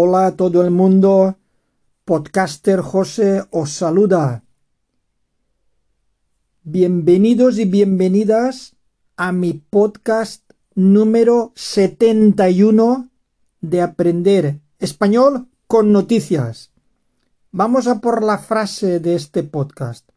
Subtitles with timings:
[0.00, 1.38] Hola a todo el mundo.
[2.04, 4.44] Podcaster José os saluda.
[6.62, 8.76] Bienvenidos y bienvenidas
[9.16, 13.10] a mi podcast número 71
[13.60, 16.70] de Aprender Español con Noticias.
[17.50, 20.08] Vamos a por la frase de este podcast.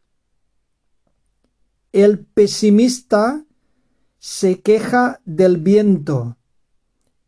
[1.90, 3.44] El pesimista
[4.20, 6.36] se queja del viento.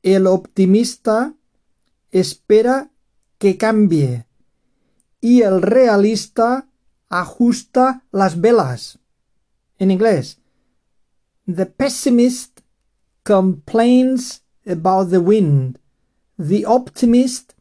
[0.04, 1.34] El optimista
[2.14, 2.90] espera
[3.38, 4.26] que cambie
[5.20, 6.68] y el realista
[7.08, 8.98] ajusta las velas.
[9.78, 10.38] En inglés,
[11.46, 12.60] the pessimist
[13.24, 15.78] complains about the wind.
[16.38, 17.54] The optimist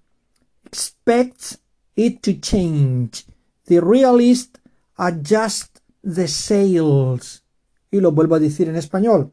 [0.65, 1.57] expects
[1.95, 3.25] it to change.
[3.65, 4.59] The realist
[4.97, 7.43] adjusts the sails.
[7.91, 9.31] Y lo vuelvo a decir en español.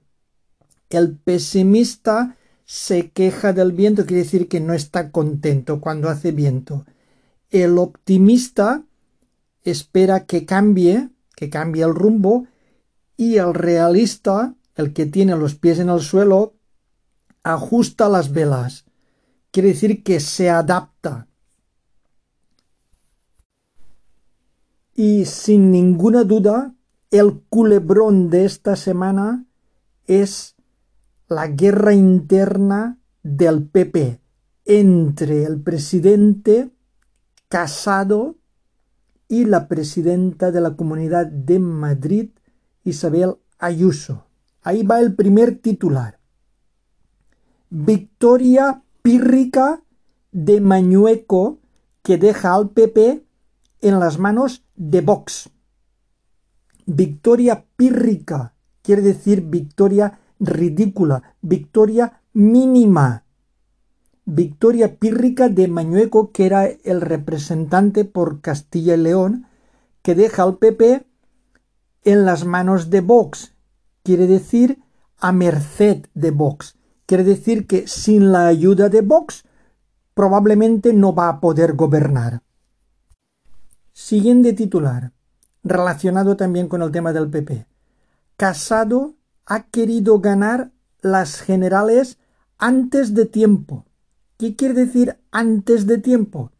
[0.88, 2.36] El pesimista
[2.70, 6.86] se queja del viento, quiere decir que no está contento cuando hace viento.
[7.50, 8.84] El optimista
[9.64, 12.46] espera que cambie, que cambie el rumbo,
[13.16, 16.54] y el realista, el que tiene los pies en el suelo,
[17.42, 18.84] ajusta las velas.
[19.50, 21.26] Quiere decir que se adapta.
[24.94, 26.72] Y sin ninguna duda,
[27.10, 29.44] el culebrón de esta semana
[30.06, 30.54] es
[31.30, 34.20] la guerra interna del PP
[34.64, 36.70] entre el presidente
[37.48, 38.36] Casado
[39.28, 42.30] y la presidenta de la Comunidad de Madrid,
[42.82, 44.26] Isabel Ayuso.
[44.62, 46.18] Ahí va el primer titular.
[47.70, 49.82] Victoria pírrica
[50.32, 51.60] de Mañueco
[52.02, 53.24] que deja al PP
[53.82, 55.48] en las manos de Vox.
[56.86, 63.24] Victoria pírrica quiere decir victoria ridícula, victoria mínima.
[64.24, 69.46] Victoria pírrica de Mañueco, que era el representante por Castilla y León,
[70.02, 71.04] que deja al PP
[72.04, 73.54] en las manos de Vox.
[74.02, 74.82] Quiere decir
[75.18, 76.76] a merced de Vox.
[77.06, 79.44] Quiere decir que sin la ayuda de Vox
[80.14, 82.42] probablemente no va a poder gobernar.
[83.92, 85.12] Siguiente titular,
[85.62, 87.66] relacionado también con el tema del PP.
[88.36, 89.14] Casado
[89.50, 90.70] ha querido ganar
[91.02, 92.20] las generales
[92.56, 93.84] antes de tiempo.
[94.36, 96.52] ¿Qué quiere decir antes de tiempo?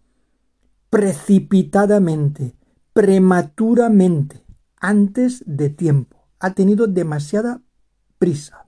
[0.90, 2.56] Precipitadamente,
[2.92, 4.44] prematuramente,
[4.76, 6.26] antes de tiempo.
[6.40, 7.62] Ha tenido demasiada
[8.18, 8.66] prisa.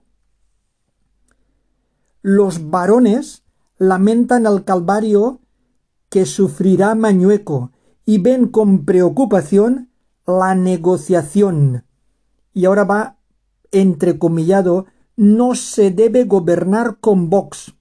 [2.21, 3.43] Los varones
[3.77, 5.41] lamentan al calvario
[6.11, 7.73] que sufrirá Mañueco
[8.07, 9.91] y ven con preocupación
[10.29, 11.85] la negociación.
[12.55, 13.17] Y ahora va
[13.73, 17.75] entrecomillado, no se debe gobernar con Vox.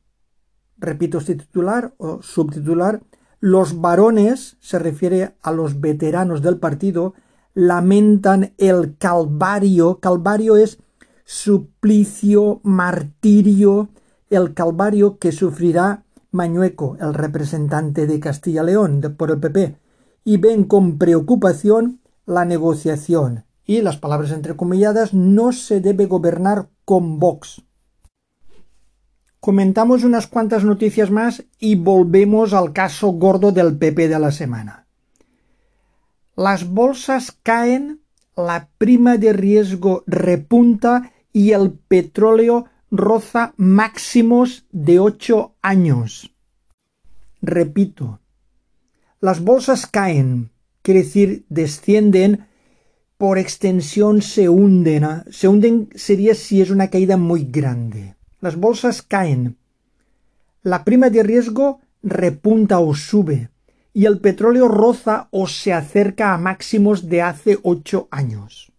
[0.77, 3.01] Repito este titular o subtitular.
[3.39, 7.13] Los varones, se refiere a los veteranos del partido,
[7.53, 9.99] lamentan el calvario.
[9.99, 10.79] Calvario es
[11.25, 13.89] suplicio, martirio,
[14.29, 19.75] el calvario que sufrirá Mañueco, el representante de Castilla-León por el PP,
[20.23, 27.19] y ven con preocupación la negociación y las palabras entrecomilladas no se debe gobernar con
[27.19, 27.63] Vox.
[29.39, 34.85] Comentamos unas cuantas noticias más y volvemos al caso gordo del PP de la semana.
[36.35, 38.01] Las bolsas caen,
[38.35, 46.35] la prima de riesgo repunta y el petróleo roza máximos de ocho años.
[47.41, 48.19] Repito,
[49.19, 50.51] las bolsas caen,
[50.81, 52.47] quiere decir descienden
[53.21, 55.05] por extensión se hunden.
[55.29, 58.15] Se hunden sería si es una caída muy grande.
[58.39, 59.57] Las bolsas caen.
[60.63, 63.51] La prima de riesgo repunta o sube.
[63.93, 68.71] Y el petróleo roza o se acerca a máximos de hace ocho años.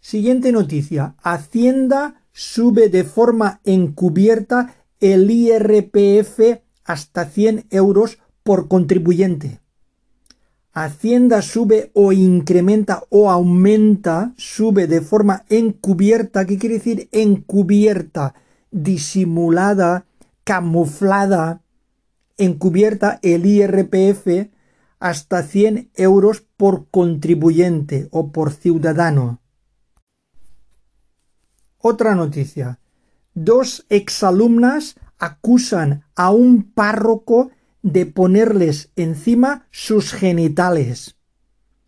[0.00, 1.14] Siguiente noticia.
[1.22, 9.59] Hacienda sube de forma encubierta el IRPF hasta 100 euros por contribuyente.
[10.72, 16.46] Hacienda sube o incrementa o aumenta, sube de forma encubierta.
[16.46, 18.34] ¿Qué quiere decir encubierta?
[18.70, 20.06] Disimulada,
[20.44, 21.62] camuflada,
[22.38, 24.50] encubierta el IRPF
[25.00, 29.40] hasta 100 euros por contribuyente o por ciudadano.
[31.78, 32.78] Otra noticia.
[33.34, 37.50] Dos exalumnas acusan a un párroco
[37.82, 41.16] de ponerles encima sus genitales.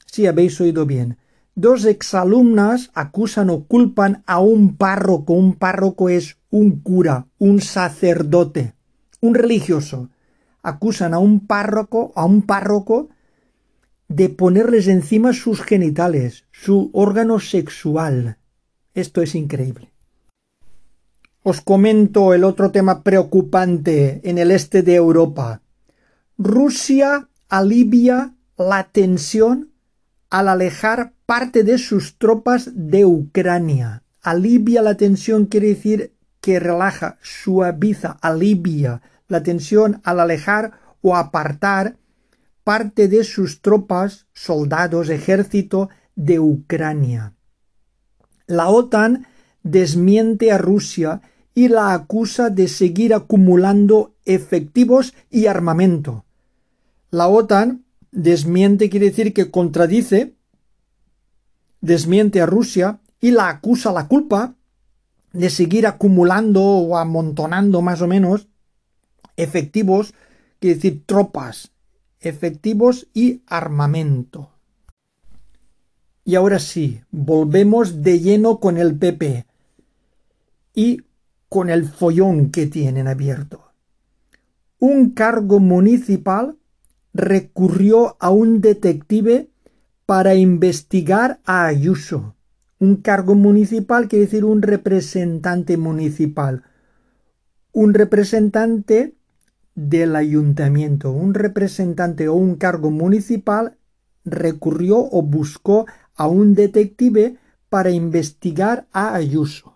[0.07, 1.19] Si habéis oído bien.
[1.55, 5.35] Dos exalumnas acusan o culpan a un párroco.
[5.35, 8.75] Un párroco es un cura, un sacerdote,
[9.21, 10.09] un religioso.
[10.63, 13.09] acusan a un párroco, a un párroco
[14.09, 18.37] de ponerles encima sus genitales, su órgano sexual.
[18.95, 19.91] Esto es increíble.
[21.43, 25.63] Os comento el otro tema preocupante en el este de Europa.
[26.39, 29.73] Rusia alivia la tensión
[30.31, 34.03] al alejar parte de sus tropas de Ucrania.
[34.23, 41.97] Alivia la tensión quiere decir que relaja, suaviza, alivia la tensión al alejar o apartar
[42.65, 47.35] parte de sus tropas, soldados, ejército de Ucrania.
[48.47, 49.27] La OTAN
[49.63, 51.23] desmiente a Rusia
[51.55, 56.25] y la acusa de seguir acumulando efectivos y armamento.
[57.11, 60.35] La OTAN desmiente quiere decir que contradice,
[61.81, 64.55] desmiente a Rusia y la acusa la culpa
[65.33, 68.49] de seguir acumulando o amontonando más o menos
[69.37, 70.15] efectivos,
[70.59, 71.73] quiere decir tropas,
[72.21, 74.51] efectivos y armamento.
[76.25, 79.47] Y ahora sí, volvemos de lleno con el PP
[80.75, 81.03] y
[81.53, 83.73] con el follón que tienen abierto.
[84.79, 86.57] Un cargo municipal
[87.13, 89.51] recurrió a un detective
[90.07, 92.37] para investigar a Ayuso.
[92.79, 96.63] Un cargo municipal quiere decir un representante municipal.
[97.73, 99.15] Un representante
[99.75, 103.77] del ayuntamiento, un representante o un cargo municipal
[104.25, 105.85] recurrió o buscó
[106.15, 107.37] a un detective
[107.69, 109.72] para investigar a Ayuso.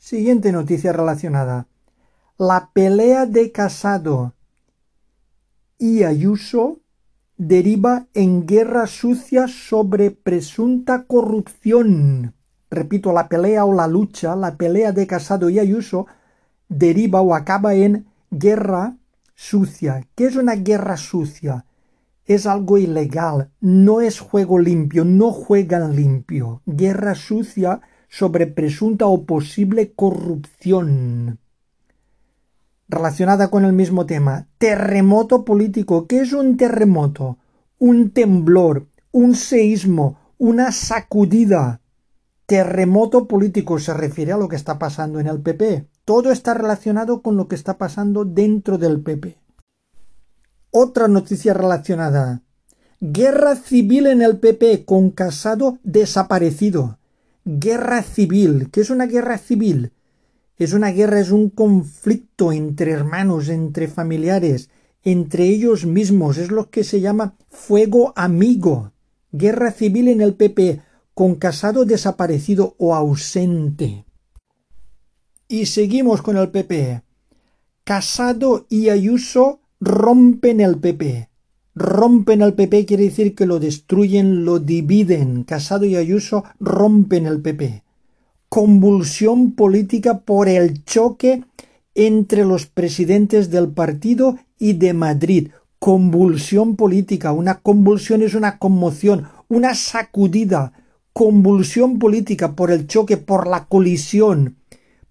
[0.00, 1.66] Siguiente noticia relacionada.
[2.38, 4.32] La pelea de Casado
[5.78, 6.80] y Ayuso
[7.36, 12.32] deriva en guerra sucia sobre presunta corrupción.
[12.70, 16.06] Repito, la pelea o la lucha, la pelea de Casado y Ayuso
[16.70, 18.96] deriva o acaba en guerra
[19.34, 20.08] sucia.
[20.14, 21.66] ¿Qué es una guerra sucia?
[22.24, 26.62] Es algo ilegal, no es juego limpio, no juegan limpio.
[26.64, 31.38] Guerra sucia sobre presunta o posible corrupción.
[32.88, 36.08] Relacionada con el mismo tema, terremoto político.
[36.08, 37.38] ¿Qué es un terremoto?
[37.78, 41.80] Un temblor, un seísmo, una sacudida.
[42.46, 45.86] Terremoto político se refiere a lo que está pasando en el PP.
[46.04, 49.38] Todo está relacionado con lo que está pasando dentro del PP.
[50.72, 52.42] Otra noticia relacionada.
[53.00, 56.99] Guerra civil en el PP con Casado desaparecido.
[57.44, 58.68] Guerra civil.
[58.70, 59.92] ¿Qué es una guerra civil?
[60.56, 64.68] Es una guerra, es un conflicto entre hermanos, entre familiares,
[65.02, 66.36] entre ellos mismos.
[66.36, 68.92] Es lo que se llama fuego amigo.
[69.32, 70.82] Guerra civil en el PP
[71.14, 74.04] con Casado desaparecido o ausente.
[75.48, 77.02] Y seguimos con el PP.
[77.84, 81.29] Casado y Ayuso rompen el PP.
[81.80, 85.44] Rompen el PP quiere decir que lo destruyen, lo dividen.
[85.44, 87.82] Casado y Ayuso rompen el PP.
[88.50, 91.42] Convulsión política por el choque
[91.94, 95.48] entre los presidentes del partido y de Madrid.
[95.78, 97.32] Convulsión política.
[97.32, 100.74] Una convulsión es una conmoción, una sacudida.
[101.14, 104.58] Convulsión política por el choque, por la colisión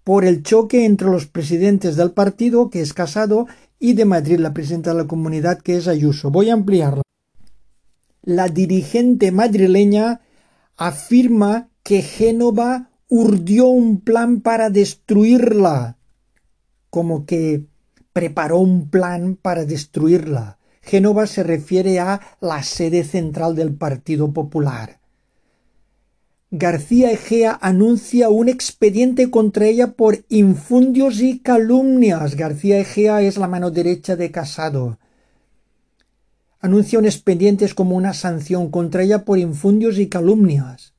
[0.04, 3.46] por el choque entre los presidentes del partido, que es Casado,
[3.80, 6.30] y de Madrid, la presidenta de la comunidad, que es Ayuso.
[6.30, 7.02] Voy a ampliarlo.
[8.22, 10.20] La dirigente madrileña
[10.76, 15.96] afirma que Génova urdió un plan para destruirla,
[16.90, 17.64] como que
[18.12, 20.58] preparó un plan para destruirla.
[20.82, 24.99] Génova se refiere a la sede central del Partido Popular.
[26.52, 32.34] García Egea anuncia un expediente contra ella por infundios y calumnias.
[32.34, 34.98] García Egea es la mano derecha de Casado.
[36.58, 40.92] Anuncia un expediente como una sanción contra ella por infundios y calumnias.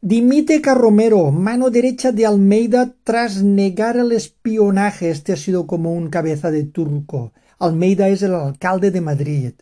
[0.00, 5.10] Dimite Carromero, mano derecha de Almeida, tras negar el espionaje.
[5.10, 7.32] Este ha sido como un cabeza de turco.
[7.58, 9.52] Almeida es el alcalde de Madrid.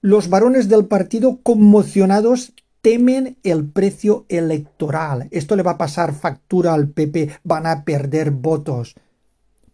[0.00, 5.28] Los varones del partido conmocionados temen el precio electoral.
[5.30, 8.94] Esto le va a pasar factura al PP, van a perder votos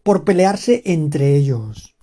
[0.03, 1.97] por pelearse entre ellos.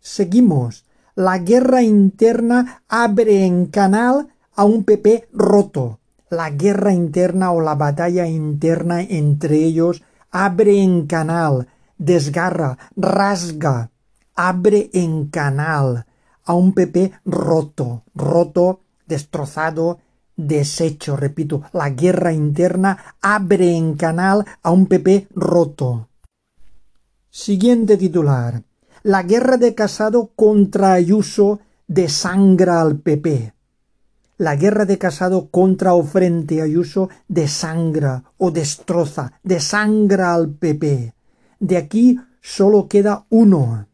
[0.00, 0.84] Seguimos.
[1.14, 5.98] La guerra interna abre en canal a un PP roto.
[6.28, 13.90] La guerra interna o la batalla interna entre ellos abre en canal, desgarra, rasga,
[14.34, 16.04] abre en canal
[16.44, 19.98] a un PP roto, roto destrozado,
[20.36, 26.08] deshecho, repito, la guerra interna abre en canal a un PP roto.
[27.30, 28.62] Siguiente titular.
[29.02, 33.52] La guerra de Casado contra Ayuso desangra al PP.
[34.38, 41.14] La guerra de Casado contra o frente Ayuso desangra o destroza, desangra al PP.
[41.60, 43.86] De aquí solo queda uno.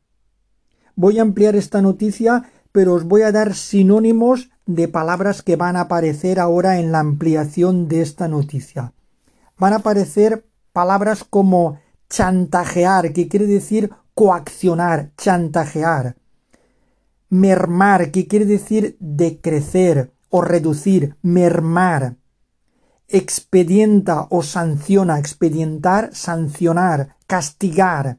[0.95, 5.77] Voy a ampliar esta noticia, pero os voy a dar sinónimos de palabras que van
[5.77, 8.93] a aparecer ahora en la ampliación de esta noticia.
[9.59, 11.79] Van a aparecer palabras como
[12.09, 16.17] chantajear, que quiere decir coaccionar, chantajear.
[17.29, 22.17] Mermar, que quiere decir decrecer o reducir, mermar.
[23.09, 28.19] Expedienta o sanciona, expedientar, sancionar, castigar.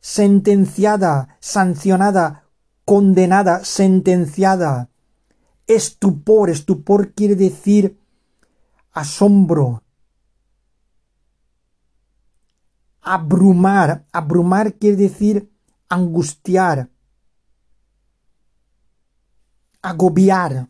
[0.00, 2.44] Sentenciada, sancionada,
[2.84, 4.88] condenada, sentenciada.
[5.66, 7.98] Estupor, estupor quiere decir
[8.92, 9.82] asombro,
[13.02, 14.06] abrumar.
[14.12, 15.50] Abrumar quiere decir
[15.88, 16.88] angustiar,
[19.82, 20.68] agobiar.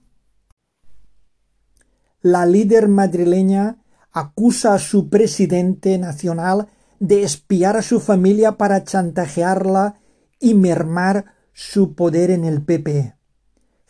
[2.22, 3.82] La líder madrileña
[4.12, 6.68] acusa a su presidente nacional
[6.98, 10.00] de espiar a su familia para chantajearla
[10.38, 13.16] y mermar su poder en el PP.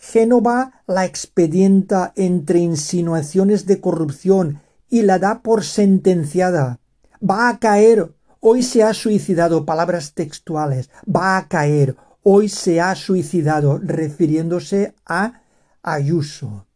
[0.03, 6.81] Génova la expedienta entre insinuaciones de corrupción y la da por sentenciada.
[7.23, 8.11] Va a caer
[8.45, 11.95] Hoy se ha suicidado, palabras textuales, va a caer,
[12.25, 15.43] hoy se ha suicidado, refiriéndose a
[15.81, 16.67] Ayuso.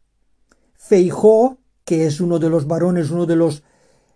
[0.75, 3.63] Feijó, que es uno de los varones, uno de los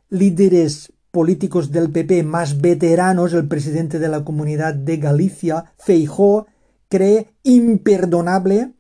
[0.10, 6.48] líderes políticos del PP más veteranos, el presidente de la comunidad de Galicia, Feijó,
[6.88, 8.72] cree imperdonable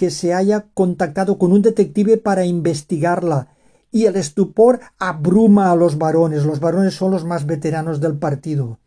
[0.00, 3.48] que se haya contactado con un detective para investigarla
[3.92, 6.46] y el estupor abruma a los varones.
[6.46, 8.78] Los varones son los más veteranos del partido.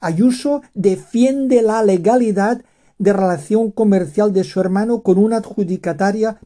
[0.00, 2.64] Ayuso defiende la legalidad
[2.96, 6.40] de relación comercial de su hermano con una adjudicataria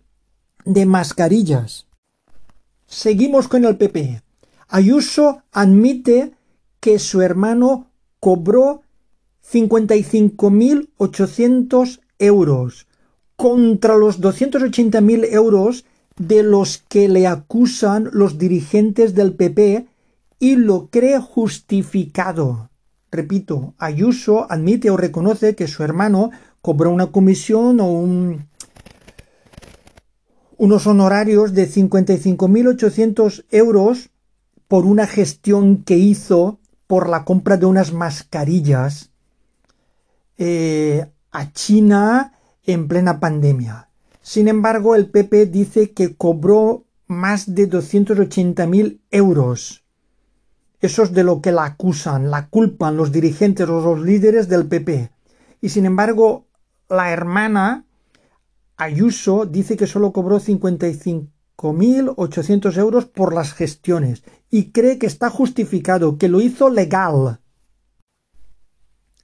[0.65, 1.87] de mascarillas.
[2.89, 4.21] Seguimos con el PP.
[4.67, 6.33] Ayuso admite
[6.81, 7.87] que su hermano
[8.19, 8.83] cobró
[9.49, 12.88] 55.800 euros
[13.39, 15.85] contra los 280.000 euros
[16.17, 19.87] de los que le acusan los dirigentes del PP
[20.41, 22.69] y lo cree justificado.
[23.13, 28.49] Repito, Ayuso admite o reconoce que su hermano cobró una comisión o un,
[30.57, 34.11] unos honorarios de 55.800 euros
[34.67, 39.11] por una gestión que hizo por la compra de unas mascarillas
[40.39, 42.33] eh, a China
[42.69, 43.89] en plena pandemia.
[44.21, 49.83] Sin embargo, el PP dice que cobró más de 280.000 euros.
[50.83, 54.67] Eso es de lo que la acusan, la culpan los dirigentes o los líderes del
[54.67, 55.11] PP.
[55.63, 56.45] Y sin embargo,
[56.91, 57.87] la hermana
[58.77, 66.19] Ayuso dice que solo cobró 55.800 euros por las gestiones y cree que está justificado,
[66.19, 67.41] que lo hizo legal.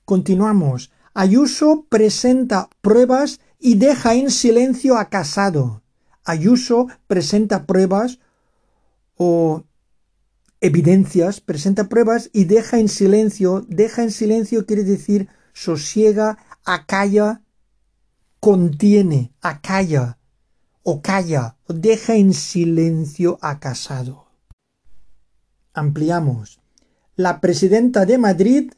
[0.06, 0.93] Continuamos.
[1.14, 5.82] Ayuso presenta pruebas y deja en silencio a Casado.
[6.24, 8.18] Ayuso presenta pruebas
[9.16, 9.62] o
[10.60, 13.64] evidencias, presenta pruebas y deja en silencio.
[13.68, 17.42] Deja en silencio quiere decir sosiega, acalla,
[18.40, 20.18] contiene, acalla
[20.82, 24.26] o calla, o deja en silencio a Casado.
[25.72, 26.60] Ampliamos.
[27.14, 28.72] La presidenta de Madrid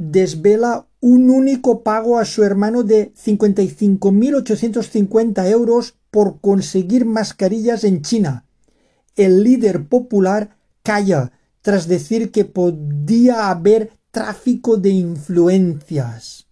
[0.00, 8.46] desvela un único pago a su hermano de 55.850 euros por conseguir mascarillas en China.
[9.14, 16.46] El líder popular calla tras decir que podía haber tráfico de influencias.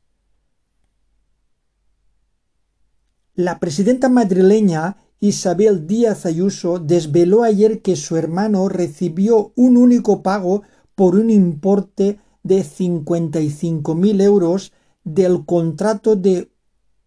[3.34, 10.64] La presidenta madrileña Isabel Díaz Ayuso desveló ayer que su hermano recibió un único pago
[10.94, 14.72] por un importe de 55.000 euros
[15.04, 16.50] del contrato de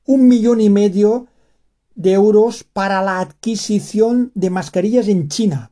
[0.05, 1.27] un millón y medio
[1.95, 5.71] de euros para la adquisición de mascarillas en China.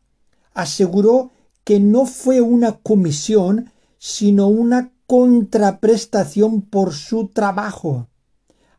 [0.54, 1.32] Aseguró
[1.63, 8.08] que no fue una comisión, sino una contraprestación por su trabajo.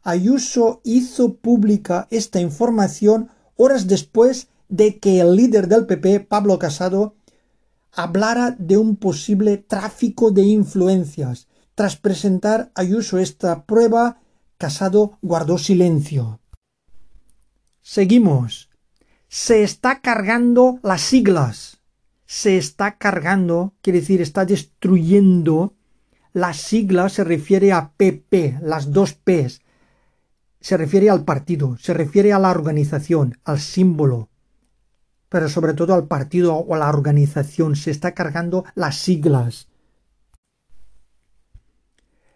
[0.03, 7.15] Ayuso hizo pública esta información horas después de que el líder del PP, Pablo Casado,
[7.93, 11.49] hablara de un posible tráfico de influencias.
[11.75, 14.19] Tras presentar Ayuso esta prueba,
[14.59, 16.41] Casado guardó silencio.
[17.81, 18.69] Seguimos.
[19.29, 21.79] Se está cargando las siglas.
[22.27, 25.75] se está cargando, quiere decir, está destruyendo.
[26.33, 29.63] La sigla se refiere a PP, las dos Ps.
[30.61, 34.30] Se refiere al partido, se refiere a la organización, al símbolo,
[35.31, 37.77] pero sobre todo al partido o a la organización.
[37.77, 39.69] Se está cargando las siglas.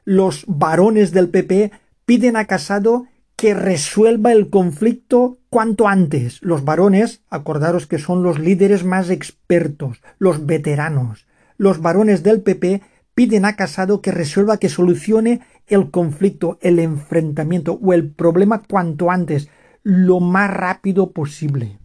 [0.04, 1.72] Los varones del PP
[2.06, 6.40] piden a Casado que resuelva el conflicto cuanto antes.
[6.42, 11.26] Los varones, acordaros que son los líderes más expertos, los veteranos.
[11.56, 12.82] Los varones del PP
[13.14, 19.10] piden a Casado que resuelva, que solucione el conflicto, el enfrentamiento o el problema cuanto
[19.10, 19.48] antes,
[19.82, 21.78] lo más rápido posible.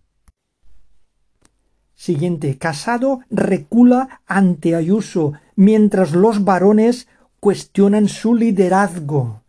[2.00, 2.58] Siguiente.
[2.58, 7.10] Casado recula ante Ayuso, mientras los varones
[7.42, 9.42] cuestionan su liderazgo.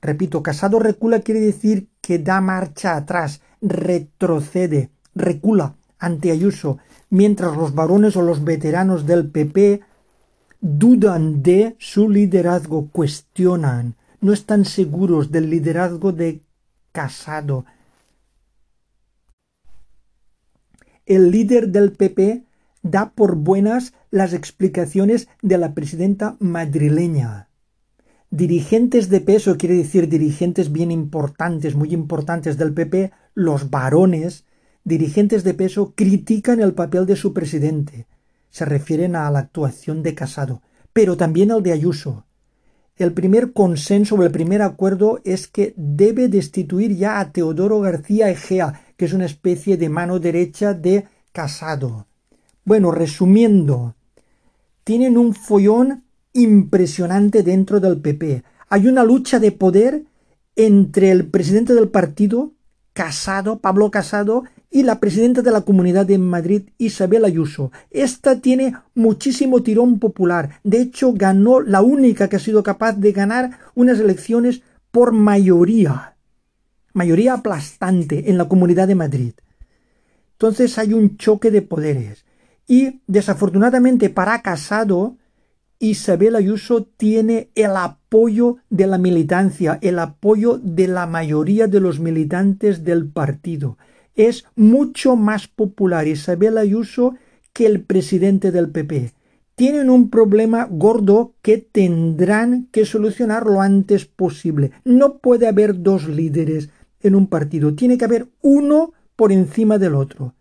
[0.00, 6.78] Repito, Casado recula quiere decir que da marcha atrás, retrocede, recula ante Ayuso,
[7.10, 9.80] mientras los varones o los veteranos del PP
[10.60, 16.42] dudan de su liderazgo, cuestionan, no están seguros del liderazgo de
[16.92, 17.64] Casado.
[21.10, 22.44] El líder del PP
[22.82, 27.48] da por buenas las explicaciones de la presidenta madrileña.
[28.30, 34.44] Dirigentes de peso, quiere decir dirigentes bien importantes, muy importantes del PP, los varones,
[34.84, 38.06] dirigentes de peso, critican el papel de su presidente.
[38.48, 40.62] Se refieren a la actuación de Casado,
[40.92, 42.24] pero también al de Ayuso.
[43.00, 48.28] El primer consenso o el primer acuerdo es que debe destituir ya a Teodoro García
[48.28, 52.06] Egea, que es una especie de mano derecha de Casado.
[52.62, 53.94] Bueno, resumiendo,
[54.84, 56.04] tienen un follón
[56.34, 58.42] impresionante dentro del PP.
[58.68, 60.04] Hay una lucha de poder
[60.54, 62.52] entre el presidente del partido,
[62.92, 67.72] Casado, Pablo Casado, y la presidenta de la Comunidad de Madrid, Isabel Ayuso.
[67.90, 70.60] Esta tiene muchísimo tirón popular.
[70.62, 76.16] De hecho, ganó la única que ha sido capaz de ganar unas elecciones por mayoría.
[76.92, 79.32] Mayoría aplastante en la Comunidad de Madrid.
[80.32, 82.24] Entonces hay un choque de poderes.
[82.66, 85.16] Y desafortunadamente para Casado,
[85.80, 91.98] Isabel Ayuso tiene el apoyo de la militancia, el apoyo de la mayoría de los
[91.98, 93.76] militantes del partido.
[94.14, 97.14] Es mucho más popular Isabel Ayuso
[97.52, 99.12] que el presidente del PP.
[99.54, 104.72] Tienen un problema gordo que tendrán que solucionar lo antes posible.
[104.84, 106.70] No puede haber dos líderes
[107.02, 110.34] en un partido, tiene que haber uno por encima del otro.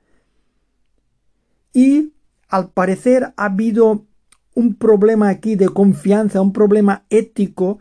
[1.74, 2.14] Y
[2.48, 4.06] al parecer ha habido
[4.56, 7.80] un problema aquí de confianza, un problema ético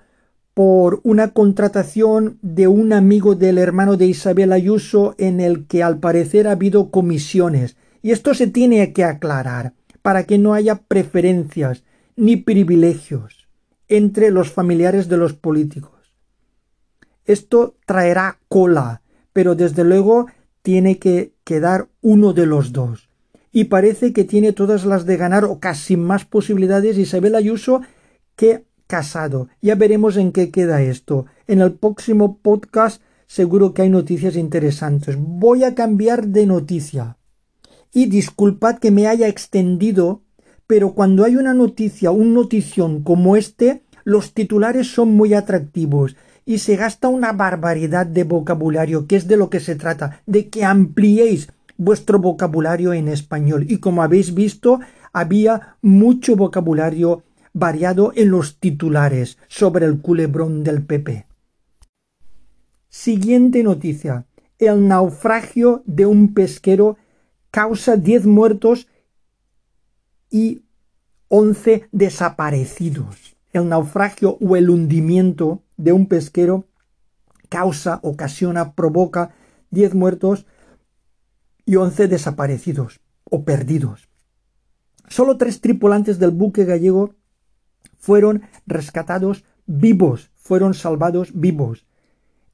[0.59, 6.01] por una contratación de un amigo del hermano de Isabel Ayuso en el que al
[6.01, 7.77] parecer ha habido comisiones.
[8.03, 11.85] Y esto se tiene que aclarar para que no haya preferencias
[12.17, 13.47] ni privilegios
[13.87, 16.13] entre los familiares de los políticos.
[17.25, 20.27] Esto traerá cola, pero desde luego
[20.63, 23.09] tiene que quedar uno de los dos
[23.53, 27.81] y parece que tiene todas las de ganar o casi más posibilidades Isabel Ayuso
[28.35, 29.49] que Casado.
[29.63, 31.27] Ya veremos en qué queda esto.
[31.47, 35.17] En el próximo podcast seguro que hay noticias interesantes.
[35.21, 37.19] Voy a cambiar de noticia.
[37.93, 40.23] Y disculpad que me haya extendido,
[40.67, 46.59] pero cuando hay una noticia, un notición como este, los titulares son muy atractivos y
[46.59, 50.65] se gasta una barbaridad de vocabulario, que es de lo que se trata, de que
[50.65, 53.67] ampliéis vuestro vocabulario en español.
[53.69, 54.81] Y como habéis visto,
[55.13, 61.27] había mucho vocabulario variado en los titulares sobre el culebrón del PP.
[62.89, 64.27] Siguiente noticia.
[64.59, 66.97] El naufragio de un pesquero
[67.51, 68.89] causa 10 muertos
[70.31, 70.63] y
[71.29, 73.37] 11 desaparecidos.
[73.53, 76.67] El naufragio o el hundimiento de un pesquero
[77.49, 79.35] causa, ocasiona, provoca
[79.71, 80.47] 10 muertos
[81.69, 84.09] y once desaparecidos o perdidos.
[85.09, 87.15] Solo tres tripulantes del buque gallego
[87.97, 91.87] fueron rescatados vivos, fueron salvados vivos.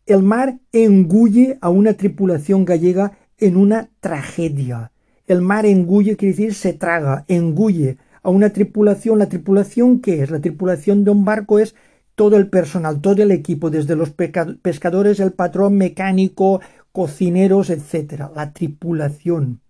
[0.06, 4.92] El mar engulle a una tripulación gallega en una tragedia.
[5.26, 9.18] El mar engulle quiere decir se traga, engulle a una tripulación.
[9.18, 10.30] ¿La tripulación qué es?
[10.30, 11.74] La tripulación de un barco es
[12.14, 16.60] todo el personal, todo el equipo, desde los pescadores, el patrón mecánico,
[16.92, 18.24] cocineros, etc.
[18.34, 19.60] La tripulación.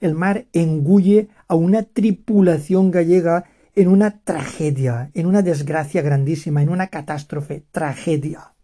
[0.00, 3.44] El mar engulle a una tripulación gallega
[3.76, 8.54] en una tragedia, en una desgracia grandísima, en una catástrofe, tragedia.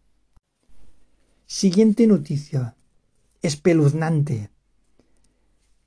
[1.46, 2.74] Siguiente noticia.
[3.42, 4.48] Espeluznante.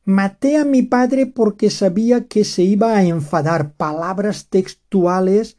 [0.04, 3.74] Maté a mi padre porque sabía que se iba a enfadar.
[3.74, 5.58] Palabras textuales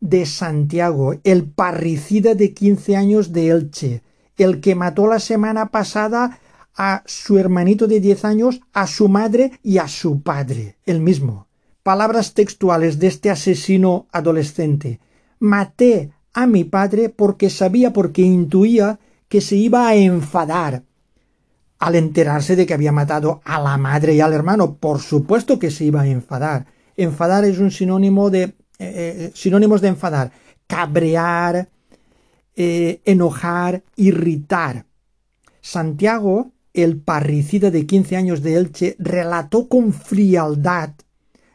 [0.00, 4.02] de Santiago, el parricida de quince años de Elche,
[4.36, 6.40] el que mató la semana pasada
[6.74, 11.46] a su hermanito de diez años, a su madre y a su padre, el mismo.
[11.84, 15.00] Palabras textuales de este asesino adolescente.
[15.38, 20.82] Maté a mi padre porque sabía, porque intuía que se iba a enfadar
[21.78, 24.76] al enterarse de que había matado a la madre y al hermano.
[24.76, 26.64] Por supuesto que se iba a enfadar.
[26.96, 30.32] Enfadar es un sinónimo de eh, eh, sinónimos de enfadar.
[30.66, 31.68] Cabrear,
[32.56, 34.86] eh, enojar, irritar.
[35.60, 40.94] Santiago, el parricida de 15 años de Elche, relató con frialdad,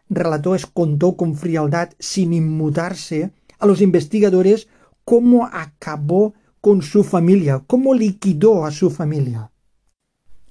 [0.09, 4.67] relató, es, contó con frialdad, sin inmutarse, a los investigadores
[5.05, 9.51] cómo acabó con su familia, cómo liquidó a su familia.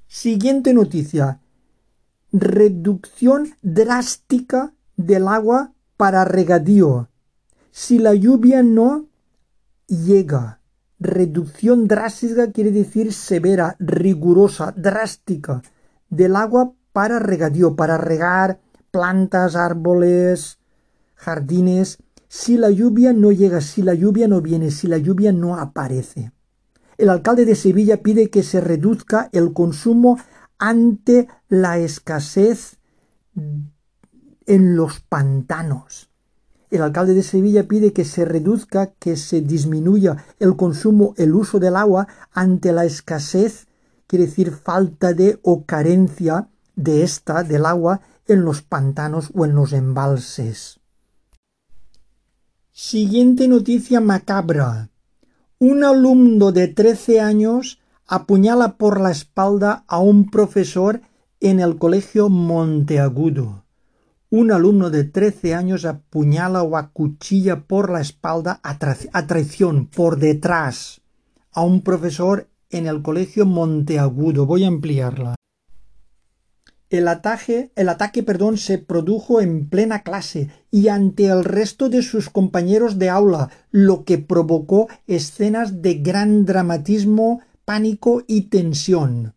[0.06, 1.40] Siguiente noticia.
[2.32, 7.08] Reducción drástica del agua para regadío.
[7.70, 9.06] Si la lluvia no
[9.86, 10.60] llega.
[10.98, 15.62] Reducción drástica quiere decir severa, rigurosa, drástica
[16.10, 20.58] del agua para regadío, para regar plantas, árboles,
[21.14, 21.98] jardines.
[22.28, 26.32] Si la lluvia no llega, si la lluvia no viene, si la lluvia no aparece.
[26.98, 30.18] El alcalde de Sevilla pide que se reduzca el consumo
[30.58, 32.78] ante la escasez
[34.46, 36.10] en los pantanos.
[36.70, 41.58] El alcalde de Sevilla pide que se reduzca, que se disminuya el consumo, el uso
[41.58, 43.68] del agua ante la escasez,
[44.06, 49.54] quiere decir falta de o carencia de esta, del agua, en los pantanos o en
[49.54, 50.80] los embalses.
[52.72, 54.90] Siguiente noticia macabra.
[55.58, 61.00] Un alumno de 13 años apuñala por la espalda a un profesor
[61.40, 63.64] en el colegio Monteagudo.
[64.30, 68.78] Un alumno de 13 años apuñala o acuchilla por la espalda a,
[69.12, 71.00] a traición, por detrás,
[71.50, 74.46] a un profesor en el colegio Monteagudo.
[74.46, 75.34] Voy a ampliarla.
[76.90, 82.02] El ataque, el ataque perdón, se produjo en plena clase y ante el resto de
[82.02, 89.34] sus compañeros de aula, lo que provocó escenas de gran dramatismo, pánico y tensión.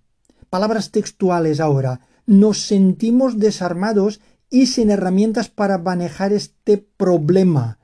[0.50, 2.00] Palabras textuales ahora.
[2.26, 7.80] Nos sentimos desarmados y sin herramientas para manejar este problema,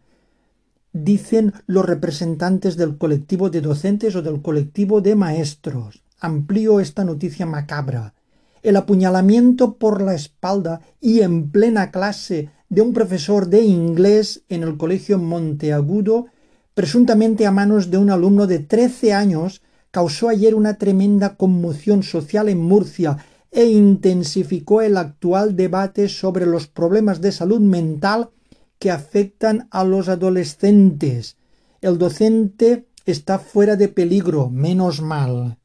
[0.93, 6.03] dicen los representantes del colectivo de docentes o del colectivo de maestros.
[6.19, 8.13] Amplío esta noticia macabra
[8.63, 14.63] el apuñalamiento por la espalda y en plena clase de un profesor de inglés en
[14.63, 16.27] el colegio Monteagudo,
[16.73, 22.49] presuntamente a manos de un alumno de trece años, causó ayer una tremenda conmoción social
[22.49, 23.17] en Murcia
[23.51, 28.29] e intensificó el actual debate sobre los problemas de salud mental
[28.79, 31.37] que afectan a los adolescentes.
[31.81, 35.57] El docente está fuera de peligro, menos mal.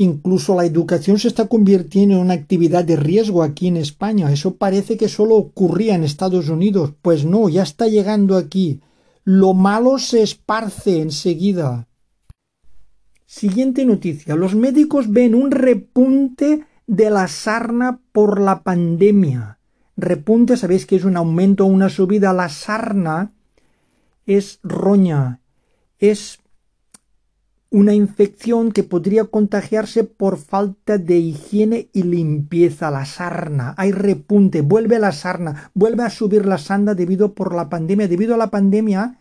[0.00, 4.32] Incluso la educación se está convirtiendo en una actividad de riesgo aquí en España.
[4.32, 6.94] Eso parece que solo ocurría en Estados Unidos.
[7.02, 8.80] Pues no, ya está llegando aquí.
[9.24, 11.86] Lo malo se esparce enseguida.
[13.26, 14.36] Siguiente noticia.
[14.36, 19.58] Los médicos ven un repunte de la sarna por la pandemia.
[19.98, 22.32] Repunte, sabéis que es un aumento o una subida.
[22.32, 23.34] La sarna
[24.24, 25.42] es roña,
[25.98, 26.38] es
[27.70, 32.90] una infección que podría contagiarse por falta de higiene y limpieza.
[32.90, 37.68] La sarna, hay repunte, vuelve la sarna, vuelve a subir la sanda debido por la
[37.68, 38.08] pandemia.
[38.08, 39.18] Debido a la pandemia,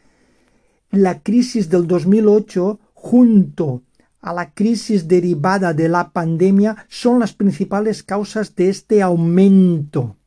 [0.90, 3.84] la crisis del 2008 junto
[4.22, 10.18] a la crisis derivada de la pandemia son las principales causas de este aumento.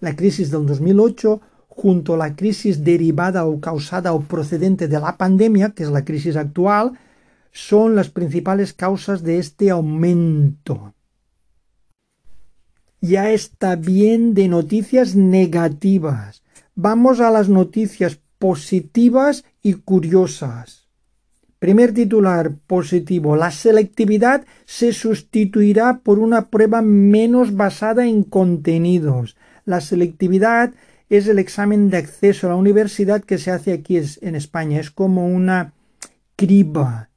[0.00, 5.16] La crisis del 2008 junto a la crisis derivada o causada o procedente de la
[5.16, 6.98] pandemia, que es la crisis actual,
[7.52, 10.94] son las principales causas de este aumento.
[13.00, 16.42] Ya está bien de noticias negativas.
[16.74, 20.88] Vamos a las noticias positivas y curiosas.
[21.58, 23.34] Primer titular positivo.
[23.34, 29.36] La selectividad se sustituirá por una prueba menos basada en contenidos.
[29.64, 30.72] La selectividad
[31.08, 34.78] es el examen de acceso a la universidad que se hace aquí en España.
[34.78, 35.72] Es como una
[36.36, 37.07] criba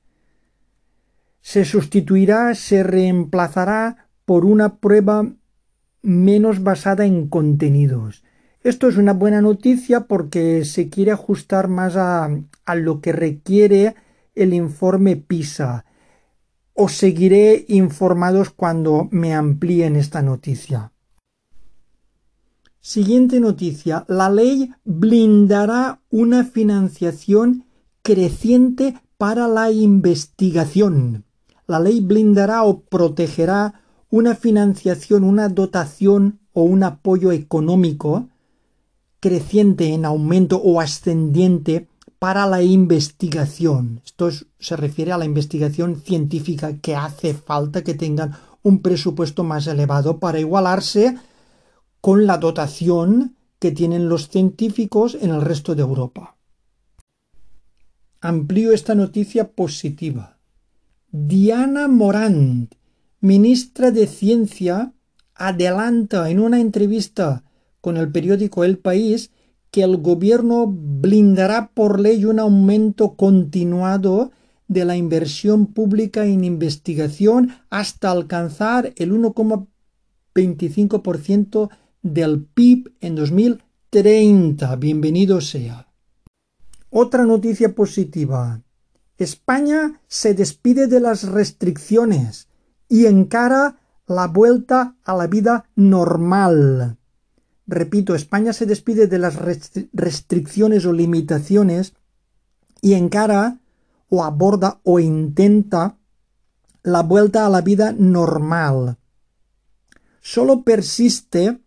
[1.42, 5.28] se sustituirá, se reemplazará por una prueba
[6.02, 8.24] menos basada en contenidos.
[8.64, 12.30] Esto es una buena noticia porque se quiere ajustar más a,
[12.76, 13.96] lo que requiere
[14.36, 15.86] el informe PISA.
[16.74, 20.94] os seguiré informados cuando me amplíen esta noticia.
[22.80, 24.06] Siguiente noticia.
[24.08, 27.66] La ley blindará una financiación
[28.02, 31.26] creciente para la investigación.
[31.72, 38.28] La ley blindará o protegerá una financiación, una dotación o un apoyo económico
[39.22, 41.88] creciente en aumento o ascendiente
[42.20, 44.02] para la investigación.
[44.04, 49.66] Esto se refiere a la investigación científica que hace falta que tengan un presupuesto más
[49.66, 51.16] elevado para igualarse
[52.02, 56.36] con la dotación que tienen los científicos en el resto de Europa.
[58.20, 60.41] Amplío esta noticia positiva.
[61.14, 62.74] Diana Morant,
[63.20, 64.94] ministra de Ciencia,
[65.36, 67.44] adelanta en una entrevista
[67.82, 69.30] con el periódico El País
[69.72, 74.32] que el gobierno blindará por ley un aumento continuado
[74.70, 81.72] de la inversión pública en investigación hasta alcanzar el 1,25%
[82.04, 84.78] del PIB en 2030.
[84.78, 85.90] Bienvenido sea.
[86.90, 88.62] Otra noticia positiva.
[89.24, 92.48] España se despide de las restricciones
[92.90, 96.98] y encara la vuelta a la vida normal.
[97.68, 99.36] Repito, España se despide de las
[99.94, 101.94] restricciones o limitaciones
[102.82, 103.60] y encara
[104.10, 105.98] o aborda o intenta
[106.84, 108.98] la vuelta a la vida normal.
[110.22, 111.62] Solo persiste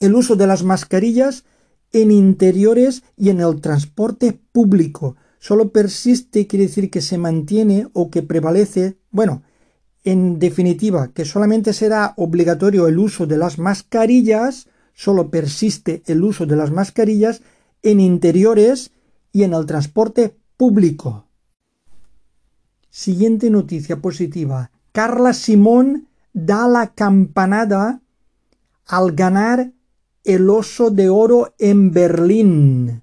[0.00, 1.44] el uso de las mascarillas
[1.92, 5.16] en interiores y en el transporte público.
[5.40, 9.42] Solo persiste quiere decir que se mantiene o que prevalece, bueno,
[10.04, 14.68] en definitiva, que solamente será obligatorio el uso de las mascarillas
[15.00, 17.40] solo persiste el uso de las mascarillas
[17.82, 18.92] en interiores
[19.32, 21.24] y en el transporte público.
[22.90, 24.70] Siguiente noticia positiva.
[24.92, 28.02] Carla Simón da la campanada
[28.86, 29.72] al ganar
[30.24, 33.02] el oso de oro en Berlín.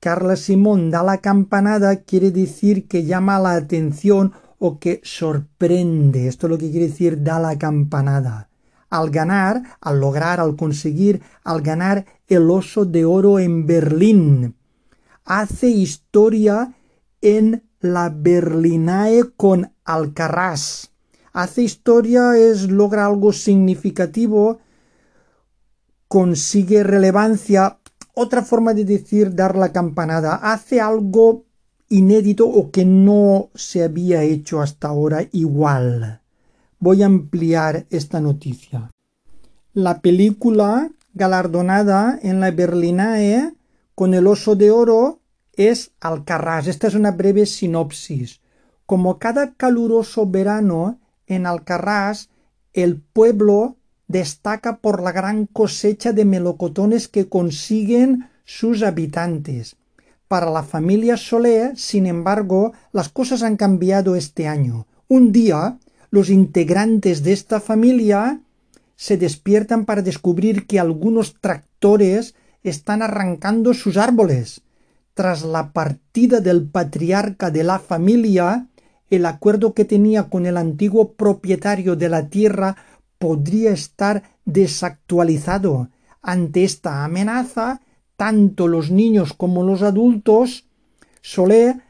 [0.00, 6.28] Carla Simón da la campanada quiere decir que llama la atención o que sorprende.
[6.28, 8.48] Esto es lo que quiere decir da la campanada
[8.90, 14.54] al ganar, al lograr, al conseguir, al ganar el oso de oro en Berlín.
[15.24, 16.74] Hace historia
[17.20, 20.90] en la Berlinae con Alcaraz.
[21.32, 24.58] Hace historia es logra algo significativo,
[26.08, 27.77] consigue relevancia.
[28.20, 30.34] Otra forma de decir dar la campanada.
[30.34, 31.44] Hace algo
[31.88, 36.20] inédito o que no se había hecho hasta ahora igual
[36.78, 38.90] voy a ampliar esta noticia.
[39.72, 43.54] La película galardonada en la Berlinae
[43.94, 45.20] con el oso de oro
[45.52, 46.66] es Alcarrás.
[46.66, 48.40] Esta es una breve sinopsis.
[48.86, 52.30] Como cada caluroso verano en Alcarrás,
[52.72, 53.76] el pueblo
[54.08, 59.76] destaca por la gran cosecha de melocotones que consiguen sus habitantes.
[60.26, 64.86] Para la familia Solé, sin embargo, las cosas han cambiado este año.
[65.08, 65.78] Un día,
[66.10, 68.40] los integrantes de esta familia
[68.96, 74.62] se despiertan para descubrir que algunos tractores están arrancando sus árboles.
[75.14, 78.66] Tras la partida del patriarca de la familia,
[79.10, 82.76] el acuerdo que tenía con el antiguo propietario de la tierra
[83.18, 85.90] podría estar desactualizado.
[86.22, 87.80] Ante esta amenaza,
[88.16, 90.64] tanto los niños como los adultos
[91.20, 91.80] Solé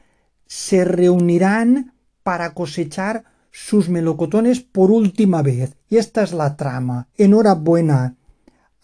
[0.47, 5.75] se reunirán para cosechar sus melocotones por última vez.
[5.89, 7.07] Y esta es la trama.
[7.17, 8.15] Enhorabuena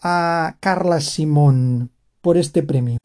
[0.00, 2.98] a Carla Simón por este premio.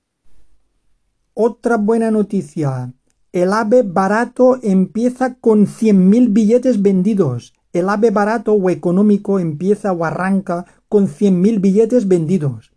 [1.33, 2.93] Otra buena noticia.
[3.31, 7.53] El ave barato empieza con 100.000 billetes vendidos.
[7.73, 12.71] El ave barato o económico empieza o arranca con 100.000 billetes vendidos.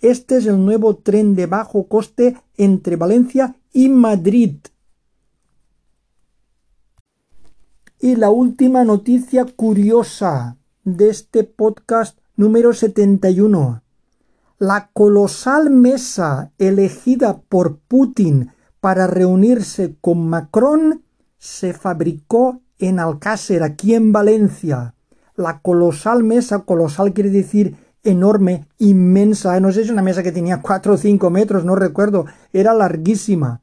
[0.00, 4.56] Este es el nuevo tren de bajo coste entre Valencia y Madrid.
[8.00, 13.82] Y la última noticia curiosa de este podcast número 71.
[14.58, 18.50] La colosal mesa elegida por Putin
[18.80, 21.04] para reunirse con Macron
[21.38, 24.94] se fabricó en Alcácer, aquí en Valencia.
[25.36, 30.60] La colosal mesa, colosal quiere decir enorme, inmensa, no sé si una mesa que tenía
[30.60, 33.60] cuatro o cinco metros, no recuerdo, era larguísima.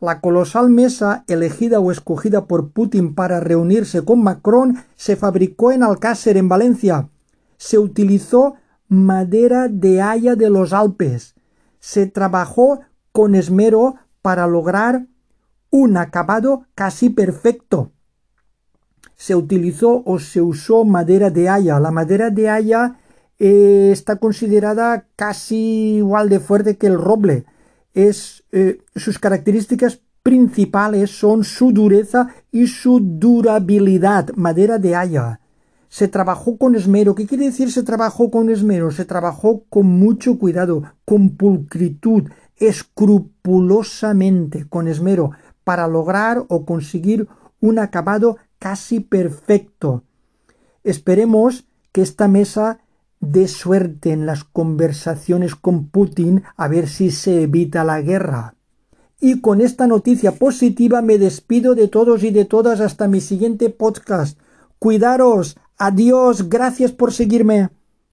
[0.00, 5.82] La colosal mesa elegida o escogida por Putin para reunirse con Macron se fabricó en
[5.82, 7.10] Alcácer, en Valencia.
[7.58, 8.54] Se utilizó
[8.88, 11.34] madera de haya de los Alpes.
[11.80, 12.80] Se trabajó
[13.12, 15.06] con esmero para lograr
[15.70, 17.92] un acabado casi perfecto.
[19.20, 21.78] Se utilizó o se usó madera de haya.
[21.78, 22.96] La madera de haya
[23.38, 27.44] eh, está considerada casi igual de fuerte que el roble.
[27.92, 34.30] Es, eh, sus características principales son su dureza y su durabilidad.
[34.36, 35.40] Madera de haya.
[35.90, 37.14] Se trabajó con esmero.
[37.14, 38.90] ¿Qué quiere decir se trabajó con esmero?
[38.90, 47.28] Se trabajó con mucho cuidado, con pulcritud, escrupulosamente, con esmero, para lograr o conseguir
[47.60, 50.04] un acabado casi perfecto.
[50.84, 52.78] Esperemos que esta mesa
[53.18, 58.54] dé suerte en las conversaciones con Putin a ver si se evita la guerra.
[59.20, 63.68] Y con esta noticia positiva me despido de todos y de todas hasta mi siguiente
[63.68, 64.38] podcast.
[64.78, 65.58] Cuidaros.
[65.76, 66.48] Adiós.
[66.48, 67.70] Gracias por seguirme.